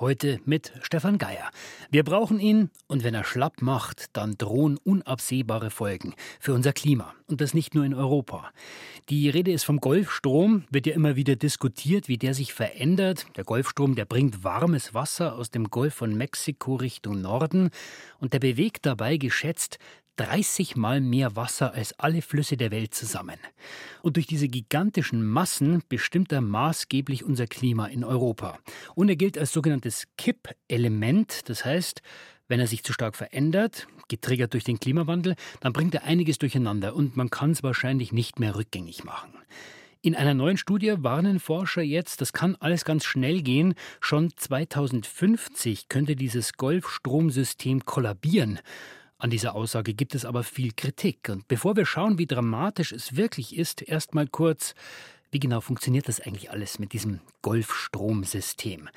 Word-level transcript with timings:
Heute 0.00 0.38
mit 0.44 0.72
Stefan 0.82 1.18
Geier. 1.18 1.50
Wir 1.90 2.04
brauchen 2.04 2.38
ihn 2.38 2.70
und 2.86 3.02
wenn 3.02 3.14
er 3.14 3.24
schlapp 3.24 3.60
macht, 3.62 4.16
dann 4.16 4.36
drohen 4.38 4.76
unabsehbare 4.76 5.70
Folgen 5.70 6.14
für 6.38 6.54
unser 6.54 6.72
Klima. 6.72 7.16
Und 7.26 7.40
das 7.40 7.52
nicht 7.52 7.74
nur 7.74 7.84
in 7.84 7.94
Europa. 7.94 8.52
Die 9.08 9.28
Rede 9.28 9.50
ist 9.50 9.64
vom 9.64 9.80
Golfstrom, 9.80 10.62
wird 10.70 10.86
ja 10.86 10.94
immer 10.94 11.16
wieder 11.16 11.34
diskutiert, 11.34 12.06
wie 12.06 12.16
der 12.16 12.34
sich 12.34 12.54
verändert. 12.54 13.26
Der 13.36 13.42
Golfstrom, 13.42 13.96
der 13.96 14.04
bringt 14.04 14.44
warmes 14.44 14.94
Wasser 14.94 15.34
aus 15.34 15.50
dem 15.50 15.68
Golf 15.68 15.94
von 15.94 16.16
Mexiko 16.16 16.76
Richtung 16.76 17.20
Norden 17.20 17.70
und 18.20 18.34
der 18.34 18.38
bewegt 18.38 18.86
dabei 18.86 19.16
geschätzt 19.16 19.80
30 20.18 20.76
Mal 20.76 21.00
mehr 21.00 21.36
Wasser 21.36 21.72
als 21.72 21.98
alle 21.98 22.22
Flüsse 22.22 22.56
der 22.56 22.70
Welt 22.70 22.92
zusammen. 22.92 23.36
Und 24.02 24.16
durch 24.16 24.26
diese 24.26 24.48
gigantischen 24.48 25.24
Massen 25.24 25.82
bestimmt 25.88 26.32
er 26.32 26.40
maßgeblich 26.40 27.24
unser 27.24 27.46
Klima 27.46 27.86
in 27.86 28.04
Europa. 28.04 28.58
Und 28.94 29.08
er 29.08 29.16
gilt 29.16 29.38
als 29.38 29.52
sogenanntes 29.52 30.04
Kippelement, 30.16 31.48
das 31.48 31.64
heißt, 31.64 32.02
wenn 32.48 32.60
er 32.60 32.66
sich 32.66 32.82
zu 32.82 32.92
stark 32.92 33.14
verändert, 33.14 33.86
getriggert 34.08 34.54
durch 34.54 34.64
den 34.64 34.80
Klimawandel, 34.80 35.36
dann 35.60 35.72
bringt 35.72 35.94
er 35.94 36.04
einiges 36.04 36.38
durcheinander 36.38 36.96
und 36.96 37.16
man 37.16 37.30
kann 37.30 37.52
es 37.52 37.62
wahrscheinlich 37.62 38.12
nicht 38.12 38.40
mehr 38.40 38.56
rückgängig 38.56 39.04
machen. 39.04 39.32
In 40.00 40.14
einer 40.14 40.34
neuen 40.34 40.56
Studie 40.56 40.94
warnen 40.98 41.40
Forscher 41.40 41.82
jetzt, 41.82 42.20
das 42.20 42.32
kann 42.32 42.56
alles 42.60 42.84
ganz 42.84 43.04
schnell 43.04 43.42
gehen. 43.42 43.74
Schon 44.00 44.30
2050 44.34 45.88
könnte 45.88 46.16
dieses 46.16 46.54
Golfstromsystem 46.54 47.84
kollabieren. 47.84 48.60
An 49.20 49.30
dieser 49.30 49.56
Aussage 49.56 49.94
gibt 49.94 50.14
es 50.14 50.24
aber 50.24 50.44
viel 50.44 50.70
Kritik. 50.76 51.28
Und 51.28 51.48
bevor 51.48 51.74
wir 51.74 51.86
schauen, 51.86 52.18
wie 52.18 52.26
dramatisch 52.26 52.92
es 52.92 53.16
wirklich 53.16 53.56
ist, 53.58 53.82
erstmal 53.82 54.28
kurz, 54.28 54.76
wie 55.32 55.40
genau 55.40 55.60
funktioniert 55.60 56.06
das 56.06 56.20
eigentlich 56.20 56.52
alles 56.52 56.78
mit 56.78 56.92
diesem 56.92 57.18
Golfstromsystem? 57.42 58.88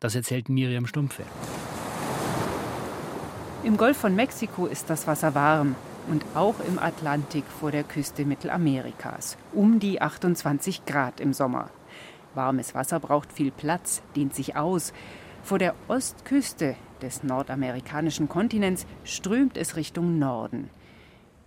Das 0.00 0.14
erzählt 0.14 0.48
Miriam 0.48 0.86
Stumpfe. 0.86 1.24
Im 3.64 3.76
Golf 3.76 3.98
von 3.98 4.16
Mexiko 4.16 4.64
ist 4.64 4.88
das 4.88 5.06
Wasser 5.06 5.34
warm 5.34 5.74
und 6.08 6.24
auch 6.34 6.58
im 6.60 6.78
Atlantik 6.78 7.44
vor 7.60 7.70
der 7.70 7.84
Küste 7.84 8.24
Mittelamerikas. 8.24 9.36
Um 9.52 9.78
die 9.78 10.00
28 10.00 10.86
Grad 10.86 11.20
im 11.20 11.34
Sommer. 11.34 11.68
Warmes 12.34 12.74
Wasser 12.74 12.98
braucht 12.98 13.30
viel 13.30 13.50
Platz, 13.50 14.00
dehnt 14.14 14.34
sich 14.34 14.56
aus. 14.56 14.94
Vor 15.42 15.58
der 15.58 15.74
Ostküste 15.88 16.76
des 17.02 17.22
nordamerikanischen 17.22 18.28
Kontinents 18.28 18.86
strömt 19.04 19.56
es 19.56 19.76
Richtung 19.76 20.18
Norden. 20.18 20.70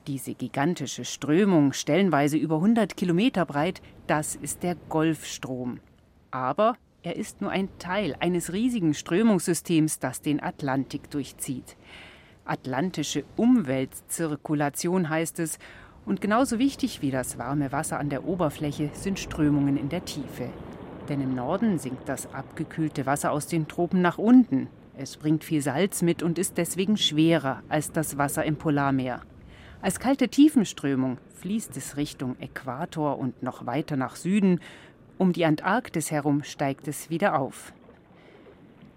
Diese 0.07 0.33
gigantische 0.33 1.05
Strömung, 1.05 1.73
stellenweise 1.73 2.37
über 2.37 2.55
100 2.55 2.97
Kilometer 2.97 3.45
breit, 3.45 3.81
das 4.07 4.35
ist 4.35 4.63
der 4.63 4.75
Golfstrom. 4.89 5.79
Aber 6.31 6.75
er 7.03 7.15
ist 7.15 7.41
nur 7.41 7.51
ein 7.51 7.69
Teil 7.79 8.15
eines 8.19 8.51
riesigen 8.51 8.93
Strömungssystems, 8.93 9.99
das 9.99 10.21
den 10.21 10.41
Atlantik 10.41 11.09
durchzieht. 11.11 11.77
Atlantische 12.45 13.23
Umweltzirkulation 13.35 15.09
heißt 15.09 15.39
es, 15.39 15.59
und 16.05 16.21
genauso 16.21 16.57
wichtig 16.57 17.01
wie 17.01 17.11
das 17.11 17.37
warme 17.37 17.71
Wasser 17.71 17.99
an 17.99 18.09
der 18.09 18.25
Oberfläche 18.25 18.89
sind 18.93 19.19
Strömungen 19.19 19.77
in 19.77 19.89
der 19.89 20.05
Tiefe. 20.05 20.49
Denn 21.07 21.21
im 21.21 21.35
Norden 21.35 21.77
sinkt 21.77 22.09
das 22.09 22.33
abgekühlte 22.33 23.05
Wasser 23.05 23.31
aus 23.31 23.47
den 23.47 23.67
Tropen 23.67 24.01
nach 24.01 24.17
unten. 24.17 24.67
Es 25.01 25.15
bringt 25.15 25.45
viel 25.45 25.61
Salz 25.61 26.01
mit 26.01 26.23
und 26.23 26.37
ist 26.37 26.57
deswegen 26.57 26.97
schwerer 26.97 27.63
als 27.69 27.93
das 27.93 28.17
Wasser 28.17 28.43
im 28.43 28.57
Polarmeer. 28.57 29.21
Als 29.81 29.97
kalte 29.97 30.27
Tiefenströmung 30.27 31.19
fließt 31.35 31.77
es 31.77 31.95
Richtung 31.95 32.35
Äquator 32.41 33.17
und 33.17 33.41
noch 33.41 33.65
weiter 33.65 33.95
nach 33.95 34.17
Süden. 34.17 34.59
Um 35.17 35.31
die 35.31 35.45
Antarktis 35.45 36.11
herum 36.11 36.43
steigt 36.43 36.89
es 36.89 37.09
wieder 37.09 37.39
auf. 37.39 37.71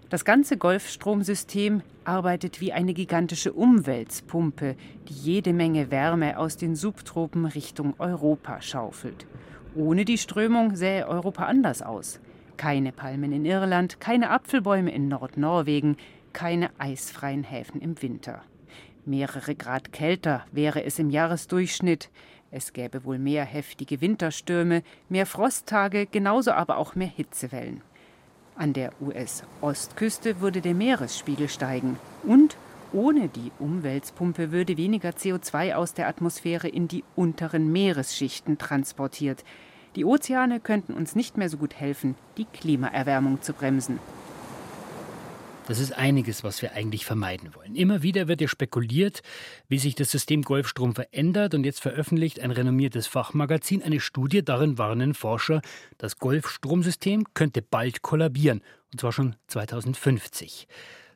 Das 0.09 0.25
ganze 0.25 0.57
Golfstromsystem 0.57 1.83
arbeitet 2.03 2.59
wie 2.59 2.73
eine 2.73 2.93
gigantische 2.93 3.53
Umweltpumpe, 3.53 4.75
die 5.07 5.13
jede 5.13 5.53
Menge 5.53 5.89
Wärme 5.89 6.37
aus 6.37 6.57
den 6.57 6.75
Subtropen 6.75 7.45
Richtung 7.45 7.93
Europa 7.97 8.61
schaufelt. 8.61 9.25
Ohne 9.73 10.03
die 10.03 10.17
Strömung 10.17 10.75
sähe 10.75 11.07
Europa 11.07 11.45
anders 11.45 11.81
aus. 11.81 12.19
Keine 12.57 12.91
Palmen 12.91 13.31
in 13.31 13.45
Irland, 13.45 13.99
keine 13.99 14.29
Apfelbäume 14.29 14.91
in 14.91 15.07
Nordnorwegen, 15.07 15.97
keine 16.33 16.69
eisfreien 16.79 17.43
Häfen 17.43 17.81
im 17.81 18.01
Winter. 18.01 18.43
Mehrere 19.05 19.55
Grad 19.55 19.91
kälter 19.91 20.45
wäre 20.51 20.83
es 20.83 20.97
im 20.99 21.09
Jahresdurchschnitt. 21.09 22.09
Es 22.51 22.71
gäbe 22.71 23.03
wohl 23.03 23.19
mehr 23.19 23.43
heftige 23.43 23.99
Winterstürme, 23.99 24.83
mehr 25.09 25.25
Frosttage, 25.25 26.05
genauso 26.05 26.51
aber 26.51 26.77
auch 26.77 26.95
mehr 26.95 27.07
Hitzewellen. 27.07 27.81
An 28.55 28.73
der 28.73 28.93
US-Ostküste 29.01 30.39
würde 30.39 30.61
der 30.61 30.75
Meeresspiegel 30.75 31.49
steigen 31.49 31.97
und 32.23 32.55
ohne 32.93 33.27
die 33.27 33.51
Umweltpumpe 33.57 34.51
würde 34.51 34.77
weniger 34.77 35.09
CO2 35.09 35.73
aus 35.73 35.95
der 35.95 36.07
Atmosphäre 36.07 36.67
in 36.67 36.87
die 36.87 37.03
unteren 37.15 37.71
Meeresschichten 37.71 38.59
transportiert. 38.59 39.43
Die 39.95 40.05
Ozeane 40.05 40.59
könnten 40.59 40.93
uns 40.93 41.15
nicht 41.15 41.37
mehr 41.37 41.49
so 41.49 41.57
gut 41.57 41.75
helfen, 41.75 42.15
die 42.37 42.45
Klimaerwärmung 42.45 43.41
zu 43.41 43.53
bremsen. 43.53 43.99
Das 45.67 45.79
ist 45.79 45.93
einiges, 45.93 46.43
was 46.43 46.61
wir 46.61 46.73
eigentlich 46.73 47.05
vermeiden 47.05 47.55
wollen. 47.55 47.75
Immer 47.75 48.03
wieder 48.03 48.27
wird 48.27 48.41
ja 48.41 48.49
spekuliert, 48.49 49.21
wie 49.69 49.79
sich 49.79 49.95
das 49.95 50.11
System 50.11 50.41
Golfstrom 50.41 50.93
verändert 50.93 51.53
und 51.53 51.63
jetzt 51.63 51.79
veröffentlicht 51.79 52.41
ein 52.41 52.51
renommiertes 52.51 53.07
Fachmagazin 53.07 53.81
eine 53.81 54.01
Studie, 54.01 54.43
darin 54.43 54.77
warnen 54.77 55.13
Forscher, 55.13 55.61
das 55.97 56.17
Golfstromsystem 56.17 57.33
könnte 57.33 57.61
bald 57.61 58.01
kollabieren, 58.01 58.61
und 58.91 58.99
zwar 58.99 59.13
schon 59.13 59.35
2050. 59.47 60.67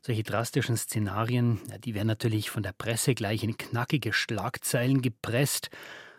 Solche 0.02 0.24
drastischen 0.24 0.78
Szenarien, 0.78 1.60
die 1.84 1.94
werden 1.94 2.08
natürlich 2.08 2.50
von 2.50 2.64
der 2.64 2.72
Presse 2.72 3.16
gleich 3.16 3.44
in 3.44 3.58
knackige 3.58 4.14
Schlagzeilen 4.14 5.02
gepresst. 5.02 5.70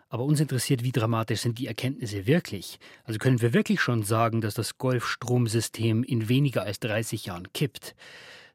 Aber 0.09 0.25
uns 0.25 0.41
interessiert, 0.41 0.83
wie 0.85 0.93
dramatisch 0.93 1.41
sind 1.41 1.59
die 1.59 1.67
Erkenntnisse 1.67 2.27
wirklich? 2.27 2.79
Also 3.05 3.19
können 3.19 3.43
wir 3.43 3.53
wirklich 3.53 3.81
schon 3.81 4.03
sagen, 4.03 4.41
dass 4.41 4.55
das 4.55 4.79
Golfstromsystem 4.79 6.03
in 6.03 6.29
weniger 6.29 6.63
als 6.63 6.81
30 6.81 7.27
Jahren 7.27 7.53
kippt? 7.53 7.95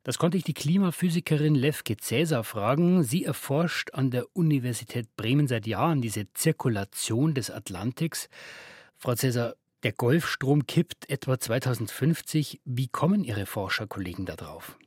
Das 0.03 0.17
konnte 0.17 0.37
ich 0.37 0.43
die 0.43 0.53
Klimaphysikerin 0.53 1.55
Levke 1.55 1.95
Cäsar 1.95 2.43
fragen. 2.43 3.03
Sie 3.03 3.23
erforscht 3.23 3.93
an 3.93 4.11
der 4.11 4.25
Universität 4.33 5.15
Bremen 5.15 5.47
seit 5.47 5.65
Jahren 5.65 6.01
diese 6.01 6.31
Zirkulation 6.33 7.33
des 7.33 7.49
Atlantiks. 7.49 8.27
Frau 8.97 9.15
Cäsar, 9.15 9.53
der 9.83 9.93
Golfstrom 9.93 10.65
kippt 10.65 11.09
etwa 11.09 11.39
2050. 11.39 12.61
Wie 12.65 12.87
kommen 12.87 13.23
Ihre 13.23 13.45
Forscherkollegen 13.45 14.25
darauf? 14.25 14.77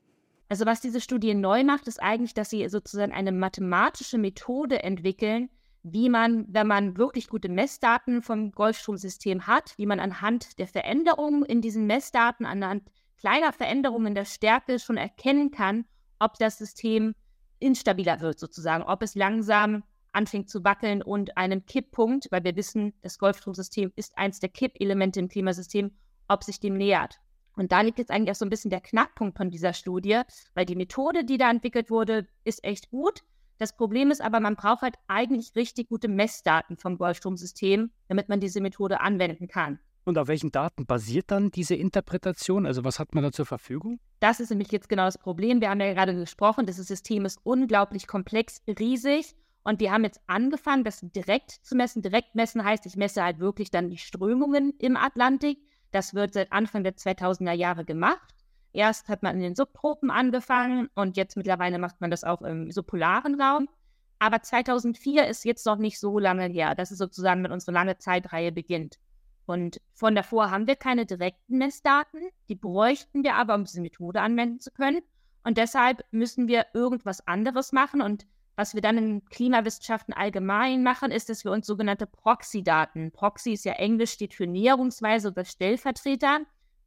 Also 0.48 0.66
was 0.66 0.80
diese 0.80 1.00
Studie 1.00 1.34
neu 1.34 1.64
macht, 1.64 1.88
ist 1.88 2.02
eigentlich, 2.02 2.34
dass 2.34 2.50
sie 2.50 2.68
sozusagen 2.68 3.12
eine 3.12 3.32
mathematische 3.32 4.18
Methode 4.18 4.82
entwickeln, 4.82 5.48
wie 5.92 6.08
man, 6.08 6.46
wenn 6.48 6.66
man 6.66 6.96
wirklich 6.96 7.28
gute 7.28 7.48
Messdaten 7.48 8.22
vom 8.22 8.50
Golfstromsystem 8.50 9.46
hat, 9.46 9.74
wie 9.76 9.86
man 9.86 10.00
anhand 10.00 10.58
der 10.58 10.66
Veränderungen 10.66 11.44
in 11.44 11.60
diesen 11.60 11.86
Messdaten, 11.86 12.44
anhand 12.44 12.90
kleiner 13.18 13.52
Veränderungen 13.52 14.08
in 14.08 14.14
der 14.14 14.24
Stärke 14.24 14.78
schon 14.78 14.96
erkennen 14.96 15.50
kann, 15.50 15.84
ob 16.18 16.34
das 16.38 16.58
System 16.58 17.14
instabiler 17.58 18.20
wird 18.20 18.38
sozusagen, 18.38 18.82
ob 18.82 19.02
es 19.02 19.14
langsam 19.14 19.84
anfängt 20.12 20.50
zu 20.50 20.64
wackeln 20.64 21.02
und 21.02 21.36
einen 21.36 21.66
Kipppunkt, 21.66 22.26
weil 22.30 22.42
wir 22.42 22.56
wissen, 22.56 22.92
das 23.02 23.18
Golfstromsystem 23.18 23.92
ist 23.96 24.16
eins 24.18 24.40
der 24.40 24.48
Kippelemente 24.48 25.20
im 25.20 25.28
Klimasystem, 25.28 25.92
ob 26.26 26.42
sich 26.42 26.58
dem 26.58 26.76
nähert. 26.76 27.20
Und 27.54 27.72
da 27.72 27.80
liegt 27.82 27.98
jetzt 27.98 28.10
eigentlich 28.10 28.30
auch 28.30 28.38
so 28.38 28.44
ein 28.44 28.50
bisschen 28.50 28.70
der 28.70 28.80
Knackpunkt 28.80 29.36
von 29.36 29.50
dieser 29.50 29.72
Studie, 29.72 30.20
weil 30.54 30.66
die 30.66 30.76
Methode, 30.76 31.24
die 31.24 31.38
da 31.38 31.50
entwickelt 31.50 31.90
wurde, 31.90 32.26
ist 32.44 32.64
echt 32.64 32.90
gut. 32.90 33.22
Das 33.58 33.76
Problem 33.76 34.10
ist 34.10 34.20
aber, 34.20 34.40
man 34.40 34.56
braucht 34.56 34.82
halt 34.82 34.96
eigentlich 35.08 35.56
richtig 35.56 35.88
gute 35.88 36.08
Messdaten 36.08 36.76
vom 36.76 36.98
Golfstromsystem, 36.98 37.90
damit 38.08 38.28
man 38.28 38.40
diese 38.40 38.60
Methode 38.60 39.00
anwenden 39.00 39.48
kann. 39.48 39.78
Und 40.04 40.18
auf 40.18 40.28
welchen 40.28 40.52
Daten 40.52 40.86
basiert 40.86 41.32
dann 41.32 41.50
diese 41.50 41.74
Interpretation? 41.74 42.64
Also 42.64 42.84
was 42.84 43.00
hat 43.00 43.14
man 43.14 43.24
da 43.24 43.32
zur 43.32 43.44
Verfügung? 43.44 43.98
Das 44.20 44.38
ist 44.38 44.50
nämlich 44.50 44.70
jetzt 44.70 44.88
genau 44.88 45.04
das 45.04 45.18
Problem. 45.18 45.60
Wir 45.60 45.70
haben 45.70 45.80
ja 45.80 45.92
gerade 45.92 46.14
gesprochen, 46.14 46.64
das 46.64 46.76
System 46.76 47.24
ist 47.24 47.40
unglaublich 47.42 48.06
komplex, 48.06 48.62
riesig. 48.68 49.34
Und 49.64 49.80
wir 49.80 49.90
haben 49.90 50.04
jetzt 50.04 50.20
angefangen, 50.28 50.84
das 50.84 51.00
direkt 51.02 51.50
zu 51.50 51.74
messen. 51.74 52.02
Direkt 52.02 52.36
messen 52.36 52.62
heißt, 52.62 52.86
ich 52.86 52.94
messe 52.94 53.24
halt 53.24 53.40
wirklich 53.40 53.72
dann 53.72 53.90
die 53.90 53.98
Strömungen 53.98 54.74
im 54.78 54.96
Atlantik. 54.96 55.58
Das 55.90 56.14
wird 56.14 56.34
seit 56.34 56.52
Anfang 56.52 56.84
der 56.84 56.94
2000er 56.94 57.52
Jahre 57.52 57.84
gemacht. 57.84 58.32
Erst 58.76 59.08
hat 59.08 59.22
man 59.22 59.36
in 59.36 59.40
den 59.40 59.54
Subtropen 59.54 60.10
angefangen 60.10 60.90
und 60.94 61.16
jetzt 61.16 61.34
mittlerweile 61.34 61.78
macht 61.78 61.98
man 62.02 62.10
das 62.10 62.24
auch 62.24 62.42
im 62.42 62.70
subpolaren 62.70 63.40
Raum. 63.40 63.70
Aber 64.18 64.42
2004 64.42 65.26
ist 65.28 65.46
jetzt 65.46 65.64
noch 65.64 65.78
nicht 65.78 65.98
so 65.98 66.18
lange 66.18 66.44
her. 66.44 66.74
Das 66.74 66.90
ist 66.90 66.98
sozusagen, 66.98 67.42
wenn 67.42 67.52
unsere 67.52 67.72
lange 67.72 67.96
Zeitreihe 67.96 68.52
beginnt. 68.52 68.98
Und 69.46 69.80
von 69.94 70.14
davor 70.14 70.50
haben 70.50 70.66
wir 70.66 70.76
keine 70.76 71.06
direkten 71.06 71.56
Messdaten. 71.56 72.20
Die 72.50 72.54
bräuchten 72.54 73.24
wir 73.24 73.36
aber, 73.36 73.54
um 73.54 73.64
diese 73.64 73.80
Methode 73.80 74.20
anwenden 74.20 74.60
zu 74.60 74.70
können. 74.70 75.00
Und 75.42 75.56
deshalb 75.56 76.04
müssen 76.10 76.46
wir 76.46 76.66
irgendwas 76.74 77.26
anderes 77.26 77.72
machen. 77.72 78.02
Und 78.02 78.26
Was 78.58 78.74
wir 78.74 78.80
dann 78.80 78.96
in 78.96 79.24
Klimawissenschaften 79.26 80.14
allgemein 80.14 80.82
machen, 80.82 81.10
ist, 81.10 81.28
dass 81.28 81.44
wir 81.44 81.52
uns 81.52 81.66
sogenannte 81.66 82.06
Proxy-Daten, 82.06 83.12
Proxy 83.12 83.52
ist 83.52 83.66
ja 83.66 83.74
Englisch, 83.74 84.12
steht 84.12 84.32
für 84.32 84.46
Näherungsweise 84.46 85.28
oder 85.28 85.44
Stellvertreter, 85.44 86.40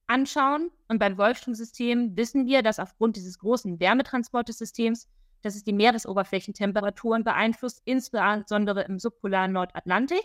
anschauen. 0.10 0.72
Und 0.88 1.00
beim 1.00 1.18
Wolfstromsystem 1.18 2.18
wissen 2.18 2.46
wir, 2.46 2.64
dass 2.64 2.80
aufgrund 2.80 3.16
dieses 3.16 3.40
großen 3.40 3.80
Wärmetransportesystems, 3.80 5.08
dass 5.42 5.56
es 5.56 5.64
die 5.64 5.74
Meeresoberflächentemperaturen 5.74 7.24
beeinflusst, 7.24 7.82
insbesondere 7.86 8.84
im 8.84 9.00
subpolaren 9.00 9.54
Nordatlantik. 9.54 10.24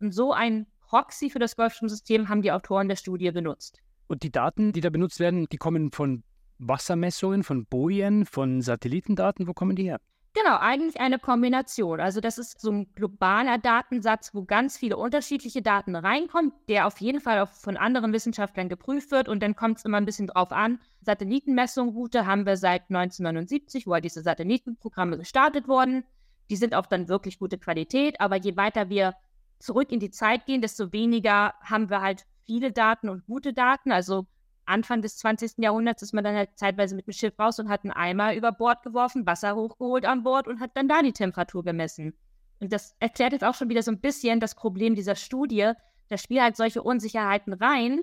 Und 0.00 0.12
so 0.12 0.32
ein 0.32 0.66
Proxy 0.80 1.30
für 1.30 1.38
das 1.38 1.56
Golfstromsystem 1.56 2.28
haben 2.28 2.42
die 2.42 2.52
Autoren 2.52 2.88
der 2.88 2.96
Studie 2.96 3.30
benutzt. 3.30 3.80
Und 4.06 4.22
die 4.22 4.30
Daten, 4.30 4.72
die 4.72 4.80
da 4.80 4.90
benutzt 4.90 5.18
werden, 5.18 5.46
die 5.50 5.56
kommen 5.56 5.90
von 5.90 6.22
Wassermessungen, 6.58 7.42
von 7.42 7.66
Bojen, 7.66 8.26
von 8.26 8.60
Satellitendaten. 8.60 9.48
Wo 9.48 9.54
kommen 9.54 9.76
die 9.76 9.84
her? 9.84 10.00
Genau, 10.36 10.56
eigentlich 10.58 11.00
eine 11.00 11.20
Kombination. 11.20 12.00
Also 12.00 12.20
das 12.20 12.38
ist 12.38 12.60
so 12.60 12.72
ein 12.72 12.92
globaler 12.96 13.56
Datensatz, 13.56 14.34
wo 14.34 14.44
ganz 14.44 14.76
viele 14.76 14.96
unterschiedliche 14.96 15.62
Daten 15.62 15.94
reinkommen, 15.94 16.52
der 16.68 16.88
auf 16.88 17.00
jeden 17.00 17.20
Fall 17.20 17.38
auch 17.38 17.50
von 17.50 17.76
anderen 17.76 18.12
Wissenschaftlern 18.12 18.68
geprüft 18.68 19.12
wird 19.12 19.28
und 19.28 19.44
dann 19.44 19.54
kommt 19.54 19.78
es 19.78 19.84
immer 19.84 19.98
ein 19.98 20.06
bisschen 20.06 20.26
drauf 20.26 20.50
an. 20.50 20.80
Satellitenmessungsroute 21.02 22.26
haben 22.26 22.46
wir 22.46 22.56
seit 22.56 22.82
1979, 22.90 23.86
wo 23.86 23.94
halt 23.94 24.04
diese 24.04 24.22
Satellitenprogramme 24.22 25.18
gestartet 25.18 25.68
wurden. 25.68 26.02
Die 26.50 26.56
sind 26.56 26.74
auch 26.74 26.86
dann 26.86 27.08
wirklich 27.08 27.38
gute 27.38 27.56
Qualität, 27.56 28.20
aber 28.20 28.34
je 28.34 28.56
weiter 28.56 28.88
wir 28.88 29.14
zurück 29.60 29.92
in 29.92 30.00
die 30.00 30.10
Zeit 30.10 30.46
gehen, 30.46 30.60
desto 30.60 30.92
weniger 30.92 31.54
haben 31.62 31.90
wir 31.90 32.00
halt 32.00 32.26
viele 32.44 32.72
Daten 32.72 33.08
und 33.08 33.24
gute 33.26 33.52
Daten. 33.52 33.92
Also 33.92 34.26
Anfang 34.66 35.02
des 35.02 35.16
20. 35.18 35.58
Jahrhunderts 35.58 36.02
ist 36.02 36.12
man 36.12 36.24
dann 36.24 36.34
halt 36.34 36.50
zeitweise 36.56 36.94
mit 36.94 37.06
dem 37.06 37.12
Schiff 37.12 37.38
raus 37.38 37.58
und 37.58 37.68
hat 37.68 37.84
einen 37.84 37.92
Eimer 37.92 38.34
über 38.34 38.52
Bord 38.52 38.82
geworfen, 38.82 39.26
Wasser 39.26 39.54
hochgeholt 39.56 40.04
an 40.04 40.22
Bord 40.22 40.48
und 40.48 40.60
hat 40.60 40.70
dann 40.74 40.88
da 40.88 41.02
die 41.02 41.12
Temperatur 41.12 41.64
gemessen. 41.64 42.14
Und 42.60 42.72
das 42.72 42.94
erklärt 43.00 43.32
jetzt 43.32 43.44
auch 43.44 43.54
schon 43.54 43.68
wieder 43.68 43.82
so 43.82 43.90
ein 43.90 44.00
bisschen 44.00 44.40
das 44.40 44.54
Problem 44.54 44.94
dieser 44.94 45.16
Studie. 45.16 45.72
Da 46.08 46.18
spielen 46.18 46.42
halt 46.42 46.56
solche 46.56 46.82
Unsicherheiten 46.82 47.52
rein. 47.52 48.02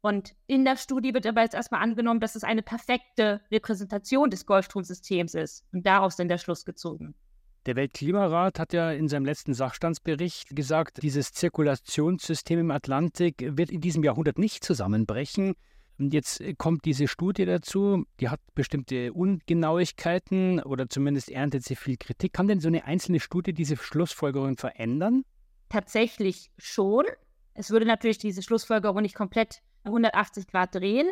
Und 0.00 0.34
in 0.46 0.64
der 0.66 0.76
Studie 0.76 1.14
wird 1.14 1.26
aber 1.26 1.42
jetzt 1.42 1.54
erstmal 1.54 1.80
angenommen, 1.80 2.20
dass 2.20 2.34
es 2.34 2.44
eine 2.44 2.62
perfekte 2.62 3.40
Repräsentation 3.50 4.28
des 4.28 4.44
Golfstromsystems 4.44 5.34
ist. 5.34 5.64
Und 5.72 5.86
daraus 5.86 6.16
dann 6.16 6.28
der 6.28 6.38
Schluss 6.38 6.66
gezogen. 6.66 7.14
Der 7.66 7.76
Weltklimarat 7.76 8.58
hat 8.58 8.74
ja 8.74 8.90
in 8.90 9.08
seinem 9.08 9.24
letzten 9.24 9.54
Sachstandsbericht 9.54 10.54
gesagt, 10.54 11.02
dieses 11.02 11.32
Zirkulationssystem 11.32 12.58
im 12.58 12.70
Atlantik 12.70 13.42
wird 13.56 13.70
in 13.70 13.80
diesem 13.80 14.04
Jahrhundert 14.04 14.36
nicht 14.38 14.62
zusammenbrechen. 14.62 15.54
Und 15.98 16.12
jetzt 16.12 16.40
äh, 16.40 16.54
kommt 16.54 16.84
diese 16.84 17.08
Studie 17.08 17.44
dazu, 17.44 18.04
die 18.20 18.28
hat 18.28 18.40
bestimmte 18.54 19.12
Ungenauigkeiten 19.12 20.60
oder 20.60 20.88
zumindest 20.88 21.30
erntet 21.30 21.64
sie 21.64 21.76
viel 21.76 21.96
Kritik. 21.96 22.32
Kann 22.32 22.48
denn 22.48 22.60
so 22.60 22.68
eine 22.68 22.84
einzelne 22.84 23.20
Studie 23.20 23.52
diese 23.52 23.76
Schlussfolgerung 23.76 24.56
verändern? 24.56 25.24
Tatsächlich 25.68 26.50
schon. 26.58 27.04
Es 27.54 27.70
würde 27.70 27.86
natürlich 27.86 28.18
diese 28.18 28.42
Schlussfolgerung 28.42 29.02
nicht 29.02 29.14
komplett 29.14 29.62
180 29.84 30.48
Grad 30.48 30.74
drehen. 30.74 31.10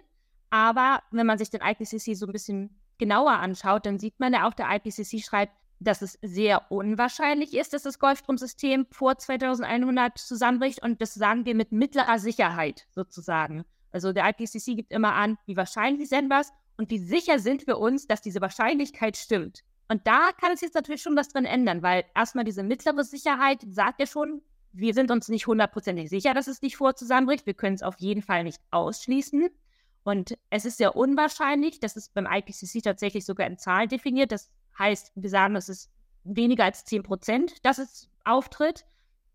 Aber 0.50 1.02
wenn 1.11 1.26
man 1.26 1.38
sich 1.38 1.50
den 1.50 1.61
IPCC 1.62 2.14
so 2.17 2.26
ein 2.26 2.32
bisschen 2.32 2.76
genauer 2.99 3.32
anschaut, 3.32 3.87
dann 3.87 3.99
sieht 3.99 4.19
man 4.20 4.32
ja 4.32 4.46
auch, 4.46 4.55
der 4.55 4.69
IPCC 4.70 5.25
schreibt, 5.25 5.52
dass 5.81 6.02
es 6.02 6.19
sehr 6.23 6.70
unwahrscheinlich 6.70 7.55
ist, 7.55 7.73
dass 7.73 7.82
das 7.82 7.99
Golfstromsystem 7.99 8.87
vor 8.90 9.19
2100 9.19 10.19
zusammenbricht. 10.19 10.82
Und 10.82 11.00
das 11.00 11.14
sagen 11.14 11.44
wir 11.44 11.55
mit 11.55 11.73
mittlerer 11.73 12.19
Sicherheit 12.19 12.87
sozusagen. 12.90 13.64
Also 13.93 14.12
der 14.12 14.29
IPCC 14.29 14.77
gibt 14.77 14.93
immer 14.93 15.15
an, 15.15 15.39
wie 15.47 15.56
wahrscheinlich 15.56 16.09
sind 16.09 16.31
was 16.31 16.53
und 16.77 16.91
wie 16.91 16.99
sicher 16.99 17.39
sind 17.39 17.67
wir 17.67 17.79
uns, 17.79 18.06
dass 18.06 18.23
diese 18.23 18.41
Wahrscheinlichkeit 18.41 19.17
stimmt. 19.17 19.62
Und 19.89 20.06
da 20.06 20.31
kann 20.41 20.53
es 20.53 20.62
jetzt 20.62 20.75
natürlich 20.75 21.03
schon 21.03 21.17
was 21.17 21.29
drin 21.29 21.44
ändern, 21.44 21.83
weil 21.83 22.05
erstmal 22.15 22.44
diese 22.44 22.62
mittlere 22.62 23.05
Sicherheit 23.05 23.62
sagt 23.69 24.00
ja 24.00 24.06
schon, 24.06 24.43
wir 24.73 24.94
sind 24.94 25.11
uns 25.11 25.29
nicht 25.29 25.47
hundertprozentig 25.47 26.09
sicher, 26.09 26.33
dass 26.33 26.47
es 26.47 26.62
nicht 26.62 26.77
vor 26.77 26.94
zusammenbricht. 26.97 27.44
Wir 27.44 27.55
können 27.55 27.75
es 27.75 27.83
auf 27.83 27.97
jeden 27.99 28.23
Fall 28.23 28.44
nicht 28.44 28.61
ausschließen. 28.71 29.50
Und 30.05 30.37
es 30.50 30.65
ist 30.65 30.79
sehr 30.79 30.97
unwahrscheinlich, 30.97 31.79
dass 31.79 31.97
es 31.97 32.09
beim 32.09 32.27
IPCC 32.27 32.83
tatsächlich 32.83 33.25
sogar 33.25 33.47
in 33.47 33.59
Zahlen 33.59 33.89
definiert. 33.89 34.33
Das 34.33 34.50
heißt, 34.79 35.12
wir 35.15 35.31
sagen, 35.31 35.55
es 35.56 35.69
ist 35.69 35.91
weniger 36.25 36.65
als 36.65 36.85
10 36.85 37.03
Prozent, 37.03 37.65
dass 37.65 37.79
es 37.79 38.09
auftritt. 38.25 38.85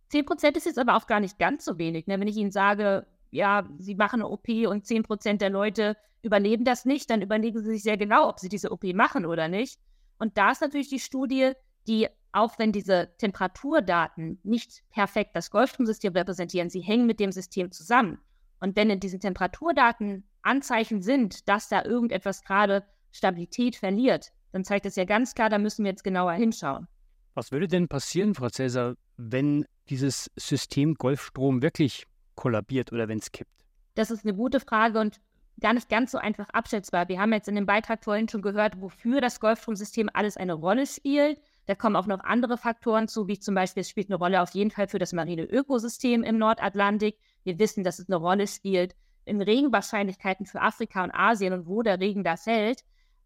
10 0.10 0.26
Prozent 0.26 0.58
ist 0.58 0.66
jetzt 0.66 0.80
aber 0.80 0.96
auch 0.96 1.08
gar 1.08 1.20
nicht 1.20 1.38
ganz 1.38 1.64
so 1.66 1.78
wenig. 1.78 2.08
Ne? 2.08 2.20
Wenn 2.20 2.28
ich 2.28 2.38
Ihnen 2.38 2.52
sage, 2.52 3.06
ja, 3.32 3.68
sie 3.78 3.96
machen 3.96 4.22
eine 4.22 4.30
OP 4.30 4.48
und 4.68 4.86
10 4.86 5.04
Prozent 5.04 5.42
der 5.42 5.50
Leute 5.50 5.98
überleben 6.22 6.66
das 6.66 6.86
nicht, 6.86 7.10
dann 7.10 7.22
überlegen 7.22 7.60
sie 7.60 7.72
sich 7.72 7.84
sehr 7.84 7.98
genau, 7.98 8.28
ob 8.28 8.40
sie 8.40 8.50
diese 8.50 8.72
OP 8.72 8.84
machen 8.94 9.26
oder 9.26 9.48
nicht. 9.48 9.80
Und 10.20 10.38
da 10.38 10.52
ist 10.52 10.62
natürlich 10.62 10.90
die 10.90 11.00
Studie, 11.00 11.54
die, 11.88 12.08
auch 12.32 12.58
wenn 12.60 12.72
diese 12.72 13.10
Temperaturdaten 13.18 14.40
nicht 14.44 14.84
perfekt 14.90 15.32
das 15.36 15.52
Golfstromsystem 15.52 16.14
repräsentieren, 16.14 16.70
sie 16.70 16.82
hängen 16.82 17.06
mit 17.06 17.20
dem 17.20 17.32
System 17.32 17.72
zusammen. 17.72 18.20
Und 18.60 18.76
wenn 18.76 18.90
in 18.90 19.00
diesen 19.00 19.20
Temperaturdaten 19.20 20.28
Anzeichen 20.42 21.02
sind, 21.02 21.48
dass 21.48 21.70
da 21.70 21.84
irgendetwas 21.84 22.44
gerade 22.44 22.84
Stabilität 23.12 23.76
verliert, 23.76 24.32
dann 24.52 24.64
zeigt 24.64 24.86
das 24.86 24.96
ja 24.96 25.06
ganz 25.06 25.36
klar, 25.36 25.50
da 25.50 25.58
müssen 25.58 25.84
wir 25.84 25.92
jetzt 25.92 26.04
genauer 26.04 26.34
hinschauen. 26.34 26.88
Was 27.34 27.52
würde 27.52 27.68
denn 27.68 27.88
passieren, 27.88 28.34
Frau 28.34 28.50
Cäsar, 28.50 28.96
wenn 29.18 29.66
dieses 29.90 30.32
System 30.36 30.96
Golfstrom 30.96 31.62
wirklich 31.62 32.08
kollabiert 32.38 32.94
oder 32.94 33.10
wenn 33.10 33.18
es 33.18 33.34
kippt? 33.34 33.66
Das 33.96 34.12
ist 34.12 34.24
eine 34.24 34.34
gute 34.34 34.62
Frage 34.62 35.00
und 35.02 35.20
gar 35.60 35.74
nicht 35.74 35.90
ganz 35.90 36.12
so 36.12 36.18
einfach 36.18 36.48
abschätzbar. 36.50 37.10
Wir 37.10 37.20
haben 37.20 37.34
jetzt 37.34 37.50
in 37.50 37.56
dem 37.56 37.66
Beitrag 37.66 38.04
vorhin 38.04 38.30
schon 38.30 38.42
gehört, 38.42 38.80
wofür 38.80 39.20
das 39.20 39.42
Golfstromsystem 39.42 40.10
alles 40.14 40.38
eine 40.38 40.54
Rolle 40.54 40.86
spielt. 40.86 41.42
Da 41.66 41.76
kommen 41.76 41.96
auch 41.96 42.06
noch 42.06 42.24
andere 42.24 42.58
Faktoren 42.58 43.08
zu, 43.08 43.28
wie 43.28 43.40
zum 43.40 43.56
Beispiel, 43.56 43.82
es 43.82 43.90
spielt 43.90 44.10
eine 44.10 44.18
Rolle 44.18 44.42
auf 44.42 44.52
jeden 44.52 44.72
Fall 44.72 44.88
für 44.88 45.00
das 45.00 45.14
marine 45.14 45.44
Ökosystem 45.44 46.24
im 46.24 46.38
Nordatlantik. 46.38 47.18
Wir 47.44 47.60
wissen, 47.60 47.84
dass 47.84 48.00
es 48.00 48.08
eine 48.08 48.18
Rolle 48.18 48.48
spielt 48.48 48.96
in 49.26 49.42
Regenwahrscheinlichkeiten 49.42 50.46
für 50.46 50.62
Afrika 50.62 51.04
und 51.04 51.12
Asien 51.12 51.54
und 51.54 51.68
wo 51.68 51.82
der 51.82 52.00
Regen 52.00 52.24
da 52.24 52.38
fällt. 52.38 52.86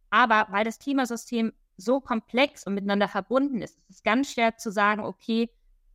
Aber 0.10 0.48
weil 0.50 0.66
das 0.66 0.80
Klimasystem 0.80 1.54
so 1.78 2.00
komplex 2.00 2.66
und 2.66 2.74
miteinander 2.74 3.08
verbunden 3.08 3.62
ist, 3.62 3.78
ist 3.78 3.90
es 3.98 4.04
ganz 4.04 4.32
schwer 4.32 4.58
zu 4.58 4.72
sagen, 4.72 5.04
okay, 5.04 5.50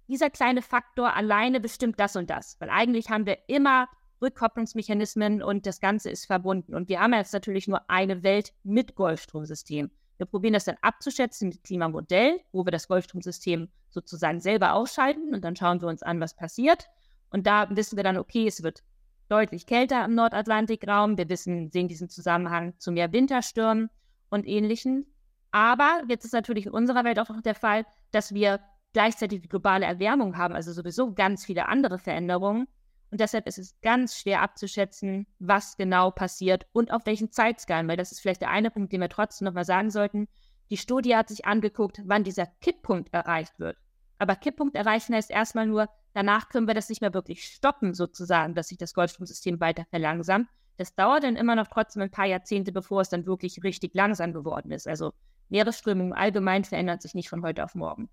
dieser 0.09 0.31
kleine 0.31 0.63
Faktor 0.63 1.15
alleine 1.15 1.61
bestimmt 1.61 1.99
das 1.99 2.17
und 2.17 2.31
das. 2.31 2.57
Weil 2.61 2.71
eigentlich 2.71 3.11
haben 3.11 3.27
wir 3.27 3.39
immer 3.49 3.89
Rückkopplungsmechanismen 4.23 5.43
und 5.43 5.67
das 5.67 5.81
Ganze 5.81 6.11
ist 6.11 6.27
verbunden. 6.27 6.75
Und 6.75 6.89
wir 6.89 7.01
haben 7.01 7.13
jetzt 7.13 7.33
natürlich 7.33 7.69
nur 7.69 7.89
eine 7.91 8.23
Welt 8.23 8.53
mit 8.63 8.95
Golfstromsystem. 8.95 9.91
Wir 10.17 10.27
probieren 10.27 10.55
das 10.55 10.65
dann 10.65 10.79
abzuschätzen 10.81 11.51
mit 11.51 11.63
Klimamodell, 11.63 12.41
wo 12.53 12.65
wir 12.65 12.73
das 12.73 12.89
Golfstromsystem 12.89 13.69
sozusagen 13.91 14.41
selber 14.41 14.73
ausschalten 14.73 15.35
und 15.35 15.45
dann 15.45 15.57
schauen 15.57 15.81
wir 15.81 15.89
uns 15.89 16.03
an, 16.03 16.21
was 16.21 16.35
passiert. 16.35 16.89
Und 17.31 17.47
da 17.47 17.69
wissen 17.71 17.97
wir 17.97 18.05
dann, 18.05 18.17
okay, 18.17 18.47
es 18.47 18.63
wird 18.63 18.83
deutlich 19.29 19.67
kälter 19.67 20.05
im 20.05 20.15
Nordatlantikraum. 20.15 21.19
Wir 21.19 21.29
wissen, 21.29 21.71
sehen 21.71 21.89
diesen 21.89 22.09
Zusammenhang 22.09 22.75
zu 22.79 22.93
mehr 22.93 23.13
Winterstürmen 23.13 23.91
und 24.31 24.47
Ähnlichem. 24.47 25.07
Aber 25.51 26.03
jetzt 26.09 26.25
ist 26.25 26.33
natürlich 26.33 26.67
in 26.67 26.73
unserer 26.73 27.05
Welt 27.05 27.19
auch 27.19 27.29
noch 27.29 27.43
der 27.43 27.55
Fall, 27.55 27.85
dass 28.11 28.33
wir 28.33 28.61
gleichzeitig 28.93 29.43
die 29.43 29.49
globale 29.49 29.87
Erwärmung 29.87 30.37
haben, 30.37 30.55
also 30.55 30.73
sowieso 30.73 31.13
ganz 31.13 31.45
viele 31.45 31.69
andere 31.69 31.99
Veränderungen. 31.99 32.67
Und 33.11 33.21
deshalb 33.21 33.47
ist 33.47 33.59
es 33.59 33.81
ganz 33.83 34.19
schwer 34.19 34.43
abzuschätzen, 34.43 35.27
was 35.39 35.77
genau 35.77 36.11
passiert 36.11 36.67
und 36.73 36.91
auf 36.91 37.07
welchen 37.07 37.31
Zeitskalen, 37.31 37.87
weil 37.89 37.97
das 37.97 38.13
ist 38.13 38.21
vielleicht 38.21 38.41
der 38.41 38.51
eine 38.51 38.71
Punkt, 38.71 38.93
den 38.93 39.01
wir 39.01 39.09
trotzdem 39.09 39.47
nochmal 39.47 39.65
sagen 39.65 39.91
sollten. 39.91 40.29
Die 40.71 40.77
Studie 40.77 41.15
hat 41.15 41.29
sich 41.29 41.45
angeguckt, 41.45 42.03
wann 42.05 42.25
dieser 42.25 42.47
Kipppunkt 42.47 43.15
erreicht 43.15 43.59
wird. 43.59 43.77
Aber 44.19 44.35
Kipppunkt 44.35 44.75
erreichen 44.77 45.15
heißt 45.15 45.31
erstmal 45.31 45.67
nur, 45.67 45.89
danach 46.15 46.49
können 46.49 46.67
wir 46.67 46.75
das 46.75 46.89
nicht 46.89 47.01
mehr 47.01 47.15
wirklich 47.15 47.45
stoppen, 47.45 47.95
sozusagen, 47.95 48.55
dass 48.55 48.69
sich 48.69 48.79
das 48.79 48.95
Goldstromsystem 48.95 49.61
weiter 49.61 49.85
verlangsamt. 49.91 50.49
Das 50.79 50.95
dauert 50.95 51.25
dann 51.25 51.37
immer 51.37 51.55
noch 51.55 51.69
trotzdem 51.69 52.03
ein 52.03 52.11
paar 52.11 52.27
Jahrzehnte, 52.27 52.73
bevor 52.73 53.03
es 53.03 53.09
dann 53.09 53.27
wirklich 53.27 53.63
richtig 53.63 53.95
langsam 53.95 54.33
geworden 54.33 54.73
ist. 54.73 54.89
Also 54.89 55.13
Meeresströmung 55.49 56.13
allgemein 56.13 56.65
verändert 56.65 57.03
sich 57.03 57.15
nicht 57.15 57.29
von 57.29 57.43
heute 57.43 57.65
auf 57.65 57.75
morgen. 57.75 58.09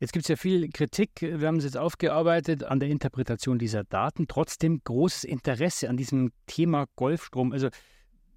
Jetzt 0.00 0.12
gibt 0.12 0.24
es 0.24 0.28
ja 0.28 0.36
viel 0.36 0.68
Kritik, 0.70 1.10
wir 1.20 1.46
haben 1.46 1.56
es 1.56 1.64
jetzt 1.64 1.76
aufgearbeitet, 1.76 2.64
an 2.64 2.80
der 2.80 2.88
Interpretation 2.88 3.58
dieser 3.58 3.84
Daten. 3.84 4.26
Trotzdem 4.26 4.80
großes 4.82 5.24
Interesse 5.24 5.88
an 5.88 5.96
diesem 5.96 6.32
Thema 6.46 6.86
Golfstrom. 6.96 7.52
Also 7.52 7.68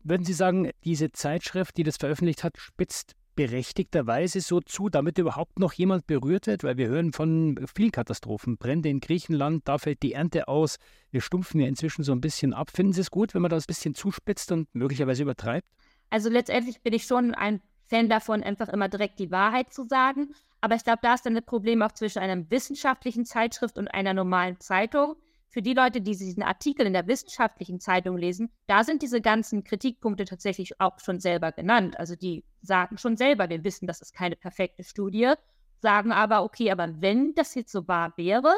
würden 0.04 0.24
Sie 0.24 0.34
sagen, 0.34 0.70
diese 0.84 1.12
Zeitschrift, 1.12 1.76
die 1.78 1.84
das 1.84 1.98
veröffentlicht 1.98 2.44
hat, 2.44 2.58
spitzt 2.58 3.14
berechtigterweise 3.36 4.42
so 4.42 4.62
zu, 4.62 4.90
damit 4.90 5.18
überhaupt 5.18 5.60
noch 5.60 5.74
jemand 5.74 6.08
berührt 6.08 6.48
wird? 6.48 6.64
Weil 6.64 6.78
wir 6.78 6.88
hören 6.88 7.12
von 7.12 7.60
vielen 7.76 7.92
Katastrophen. 7.92 8.58
Brände 8.58 8.90
in 8.90 9.00
Griechenland, 9.00 9.68
da 9.68 9.78
fällt 9.78 10.04
die 10.04 10.14
Ernte 10.14 10.48
aus. 10.48 10.78
Wir 11.12 11.22
stumpfen 11.22 11.60
ja 11.60 11.68
inzwischen 11.68 12.04
so 12.04 12.12
ein 12.12 12.22
bisschen 12.22 12.54
ab. 12.54 12.70
Finden 12.72 12.94
Sie 12.94 13.02
es 13.02 13.12
gut, 13.12 13.34
wenn 13.34 13.42
man 13.42 13.50
das 13.50 13.64
ein 13.64 13.68
bisschen 13.68 13.96
zuspitzt 13.96 14.52
und 14.52 14.74
möglicherweise 14.74 15.24
übertreibt? 15.24 15.68
Also 16.10 16.30
letztendlich 16.30 16.82
bin 16.82 16.94
ich 16.94 17.04
schon 17.04 17.34
ein 17.34 17.62
Fan 17.88 18.10
davon, 18.10 18.44
einfach 18.44 18.70
immer 18.70 18.90
direkt 18.90 19.20
die 19.20 19.32
Wahrheit 19.32 19.74
zu 19.74 19.86
sagen. 19.88 20.34
Aber 20.62 20.76
ich 20.76 20.84
glaube, 20.84 21.00
da 21.02 21.14
ist 21.14 21.26
dann 21.26 21.36
das 21.36 21.46
Problem 21.46 21.82
auch 21.82 21.92
zwischen 21.92 22.20
einer 22.20 22.50
wissenschaftlichen 22.50 23.26
Zeitschrift 23.26 23.78
und 23.78 23.88
einer 23.88 24.14
normalen 24.14 24.60
Zeitung. 24.60 25.16
für 25.50 25.62
die 25.62 25.74
Leute, 25.74 26.02
die 26.02 26.16
diesen 26.16 26.44
Artikel 26.44 26.86
in 26.86 26.94
der 26.94 27.08
wissenschaftlichen 27.08 27.80
Zeitung 27.80 28.18
lesen, 28.18 28.52
da 28.68 28.84
sind 28.84 29.02
diese 29.02 29.22
ganzen 29.22 29.64
Kritikpunkte 29.64 30.26
tatsächlich 30.26 30.80
auch 30.80 31.00
schon 31.00 31.20
selber 31.20 31.52
genannt. 31.52 31.98
Also 32.00 32.16
die 32.16 32.44
sagen 32.62 32.98
schon 32.98 33.18
selber, 33.18 33.50
wir 33.50 33.64
wissen, 33.64 33.88
das 33.88 34.02
ist 34.02 34.14
keine 34.14 34.36
perfekte 34.36 34.84
Studie, 34.84 35.34
sagen 35.82 36.12
aber, 36.12 36.44
okay, 36.44 36.72
aber 36.72 37.02
wenn 37.02 37.34
das 37.34 37.56
jetzt 37.56 37.72
so 37.72 37.88
wahr 37.88 38.14
wäre, 38.18 38.54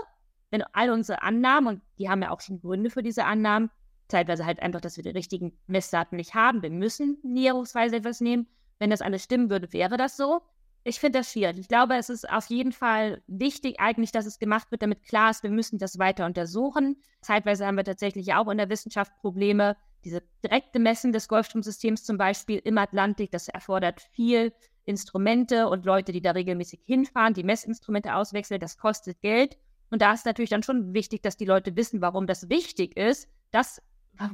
wenn 0.52 0.64
all 0.74 0.90
unsere 0.90 1.22
Annahmen, 1.22 1.76
und 1.76 1.82
die 2.00 2.10
haben 2.10 2.24
ja 2.24 2.32
auch 2.32 2.42
schon 2.42 2.60
Gründe 2.60 2.90
für 2.90 3.04
diese 3.04 3.26
Annahmen, 3.26 3.70
zeitweise 4.08 4.46
halt 4.46 4.60
einfach, 4.60 4.82
dass 4.82 4.98
wir 4.98 5.04
die 5.04 5.10
richtigen 5.10 5.58
Messdaten 5.68 6.16
nicht 6.16 6.34
haben, 6.34 6.64
wir 6.64 6.72
müssen 6.72 7.20
näherungsweise 7.24 7.98
etwas 7.98 8.20
nehmen. 8.20 8.48
Wenn 8.80 8.90
das 8.90 9.02
alles 9.02 9.24
stimmen 9.24 9.50
würde, 9.50 9.72
wäre 9.74 9.98
das 9.98 10.18
so. 10.18 10.42
Ich 10.84 11.00
finde 11.00 11.20
das 11.20 11.32
schwierig. 11.34 11.60
Ich 11.60 11.68
glaube, 11.68 11.96
es 11.96 12.10
ist 12.10 12.30
auf 12.30 12.46
jeden 12.48 12.72
Fall 12.72 13.22
wichtig 13.28 13.80
eigentlich, 13.80 14.12
dass 14.12 14.26
es 14.26 14.40
gemacht 14.40 14.72
wird, 14.72 14.82
damit 14.82 15.04
klar 15.04 15.30
ist, 15.32 15.44
wir 15.44 15.50
müssen 15.50 15.78
das 15.78 16.00
weiter 16.00 16.26
untersuchen. 16.26 17.02
Zeitweise 17.22 17.66
haben 17.66 17.76
wir 17.76 17.84
tatsächlich 17.84 18.34
auch 18.34 18.48
in 18.50 18.58
der 18.58 18.70
Wissenschaft 18.70 19.12
Probleme. 19.20 19.76
Diese 20.06 20.24
direkte 20.44 20.80
Messen 20.80 21.12
des 21.12 21.28
Golfstromsystems 21.28 22.06
zum 22.06 22.18
Beispiel 22.18 22.62
im 22.64 22.78
Atlantik, 22.78 23.32
das 23.32 23.50
erfordert 23.50 24.02
viel 24.14 24.54
Instrumente 24.86 25.68
und 25.68 25.86
Leute, 25.86 26.14
die 26.14 26.22
da 26.22 26.32
regelmäßig 26.32 26.80
hinfahren, 26.86 27.34
die 27.34 27.44
Messinstrumente 27.44 28.16
auswechseln, 28.16 28.60
das 28.60 28.78
kostet 28.78 29.22
Geld. 29.22 29.58
Und 29.92 30.02
da 30.02 30.14
ist 30.14 30.26
natürlich 30.26 30.50
dann 30.50 30.64
schon 30.64 30.94
wichtig, 30.94 31.22
dass 31.22 31.36
die 31.36 31.46
Leute 31.46 31.76
wissen, 31.76 32.02
warum 32.02 32.26
das 32.26 32.50
wichtig 32.50 32.96
ist, 32.96 33.28
dass 33.52 33.82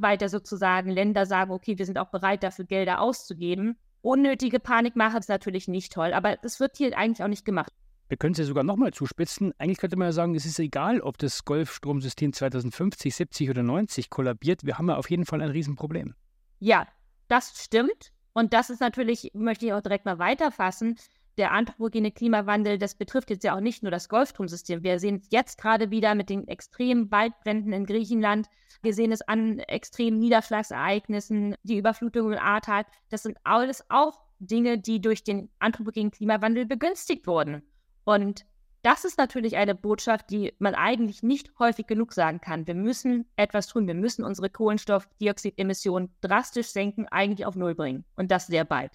weiter 0.00 0.28
sozusagen 0.28 0.90
Länder 0.90 1.26
sagen, 1.26 1.50
okay, 1.50 1.78
wir 1.78 1.86
sind 1.86 1.98
auch 1.98 2.10
bereit, 2.10 2.42
dafür 2.42 2.64
Gelder 2.64 3.00
auszugeben. 3.00 3.76
Unnötige 4.06 4.60
Panikmache 4.60 5.18
ist 5.18 5.28
natürlich 5.28 5.66
nicht 5.66 5.92
toll, 5.92 6.12
aber 6.12 6.36
das 6.36 6.60
wird 6.60 6.76
hier 6.76 6.96
eigentlich 6.96 7.24
auch 7.24 7.28
nicht 7.28 7.44
gemacht. 7.44 7.72
Wir 8.06 8.16
können 8.16 8.34
es 8.34 8.38
ja 8.38 8.44
sogar 8.44 8.62
nochmal 8.62 8.92
zuspitzen. 8.92 9.52
Eigentlich 9.58 9.78
könnte 9.78 9.96
man 9.96 10.06
ja 10.06 10.12
sagen, 10.12 10.36
es 10.36 10.46
ist 10.46 10.60
egal, 10.60 11.00
ob 11.00 11.18
das 11.18 11.44
Golfstromsystem 11.44 12.32
2050, 12.32 13.16
70 13.16 13.50
oder 13.50 13.64
90 13.64 14.08
kollabiert. 14.08 14.64
Wir 14.64 14.78
haben 14.78 14.88
ja 14.88 14.96
auf 14.96 15.10
jeden 15.10 15.26
Fall 15.26 15.42
ein 15.42 15.50
Riesenproblem. 15.50 16.14
Ja, 16.60 16.86
das 17.26 17.60
stimmt. 17.60 18.12
Und 18.32 18.52
das 18.52 18.70
ist 18.70 18.78
natürlich, 18.78 19.32
möchte 19.34 19.66
ich 19.66 19.72
auch 19.72 19.80
direkt 19.80 20.04
mal 20.04 20.20
weiterfassen, 20.20 21.00
der 21.38 21.52
anthropogene 21.52 22.10
Klimawandel, 22.10 22.78
das 22.78 22.94
betrifft 22.94 23.30
jetzt 23.30 23.44
ja 23.44 23.54
auch 23.54 23.60
nicht 23.60 23.82
nur 23.82 23.90
das 23.90 24.08
Golfstromsystem. 24.08 24.82
Wir 24.82 24.98
sehen 24.98 25.20
es 25.22 25.28
jetzt 25.30 25.60
gerade 25.60 25.90
wieder 25.90 26.14
mit 26.14 26.30
den 26.30 26.48
extremen 26.48 27.10
Waldbränden 27.10 27.72
in 27.72 27.86
Griechenland. 27.86 28.48
Wir 28.82 28.94
sehen 28.94 29.12
es 29.12 29.22
an 29.22 29.58
extremen 29.58 30.18
Niederschlagsereignissen, 30.18 31.54
die 31.62 31.78
Überflutung 31.78 32.32
im 32.32 32.38
Ahrtal. 32.38 32.84
Das 33.10 33.22
sind 33.22 33.36
alles 33.44 33.84
auch 33.88 34.20
Dinge, 34.38 34.78
die 34.78 35.00
durch 35.00 35.24
den 35.24 35.50
anthropogenen 35.58 36.10
Klimawandel 36.10 36.66
begünstigt 36.66 37.26
wurden. 37.26 37.62
Und 38.04 38.46
das 38.82 39.04
ist 39.04 39.18
natürlich 39.18 39.56
eine 39.56 39.74
Botschaft, 39.74 40.30
die 40.30 40.54
man 40.58 40.76
eigentlich 40.76 41.22
nicht 41.22 41.50
häufig 41.58 41.86
genug 41.88 42.12
sagen 42.12 42.40
kann. 42.40 42.66
Wir 42.68 42.74
müssen 42.74 43.26
etwas 43.34 43.66
tun. 43.66 43.86
Wir 43.86 43.94
müssen 43.94 44.24
unsere 44.24 44.48
Kohlenstoffdioxidemissionen 44.48 46.14
drastisch 46.20 46.68
senken, 46.68 47.08
eigentlich 47.08 47.46
auf 47.46 47.56
Null 47.56 47.74
bringen. 47.74 48.04
Und 48.14 48.30
das 48.30 48.46
sehr 48.46 48.64
bald. 48.64 48.92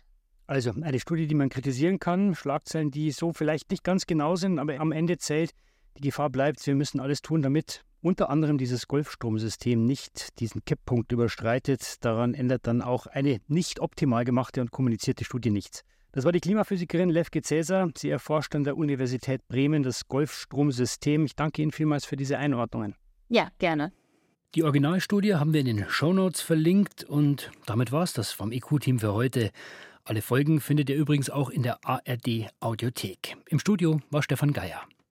Also 0.52 0.74
eine 0.82 1.00
Studie, 1.00 1.28
die 1.28 1.36
man 1.36 1.48
kritisieren 1.48 1.98
kann, 1.98 2.36
Schlagzeilen, 2.36 2.92
die 2.92 3.12
so 3.12 3.32
vielleicht 3.32 3.72
nicht 3.72 3.86
ganz 3.86 4.06
genau 4.06 4.36
sind, 4.36 4.60
aber 4.60 4.78
am 4.82 4.92
Ende 4.92 5.18
zählt, 5.18 5.52
die 5.98 6.02
Gefahr 6.02 6.30
bleibt, 6.30 6.68
wir 6.68 6.76
müssen 6.76 7.00
alles 7.00 7.22
tun, 7.22 7.42
damit 7.42 7.86
unter 8.02 8.30
anderem 8.30 8.58
dieses 8.58 8.90
Golfstromsystem 8.90 9.86
nicht 9.86 10.38
diesen 10.42 10.66
Kipppunkt 10.66 11.14
überstreitet. 11.14 12.04
Daran 12.04 12.34
ändert 12.34 12.68
dann 12.68 12.82
auch 12.82 13.08
eine 13.08 13.40
nicht 13.48 13.80
optimal 13.80 14.26
gemachte 14.26 14.60
und 14.60 14.72
kommunizierte 14.72 15.24
Studie 15.24 15.52
nichts. 15.52 15.86
Das 16.12 16.26
war 16.26 16.34
die 16.34 16.42
Klimaphysikerin 16.42 17.10
Levke 17.10 17.42
Cäsar. 17.42 17.90
Sie 17.96 18.10
erforscht 18.10 18.54
an 18.54 18.66
der 18.66 18.76
Universität 18.76 19.48
Bremen 19.48 19.84
das 19.84 20.10
Golfstromsystem. 20.10 21.24
Ich 21.24 21.38
danke 21.38 21.62
Ihnen 21.62 21.72
vielmals 21.72 22.04
für 22.04 22.18
diese 22.18 22.38
Einordnungen. 22.38 22.96
Ja, 23.30 23.48
gerne. 23.58 23.94
Die 24.56 24.64
Originalstudie 24.64 25.36
haben 25.36 25.54
wir 25.54 25.62
in 25.62 25.68
den 25.68 25.86
Shownotes 25.88 26.42
verlinkt 26.42 27.06
und 27.06 27.52
damit 27.66 27.94
war 27.94 28.04
es 28.04 28.12
das 28.12 28.34
vom 28.34 28.52
IQ-Team 28.52 29.00
für 29.00 29.14
heute. 29.14 29.52
Alle 30.04 30.22
Folgen 30.22 30.60
findet 30.60 30.90
ihr 30.90 30.96
übrigens 30.96 31.30
auch 31.30 31.50
in 31.50 31.64
der 31.64 31.80
ARD 31.86 32.50
Audiothek. 32.60 33.38
Im 33.50 33.60
Studio 33.60 34.02
war 34.10 34.24
Stefan 34.24 34.54
Geier. 34.54 34.82